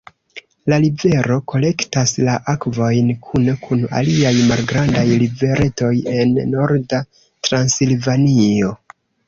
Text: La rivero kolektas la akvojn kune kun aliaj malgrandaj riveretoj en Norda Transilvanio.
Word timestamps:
La 0.71 0.77
rivero 0.85 1.35
kolektas 1.51 2.13
la 2.29 2.37
akvojn 2.53 3.11
kune 3.27 3.55
kun 3.67 3.85
aliaj 4.01 4.33
malgrandaj 4.49 5.05
riveretoj 5.25 5.93
en 6.17 6.35
Norda 6.57 7.05
Transilvanio. 7.23 8.77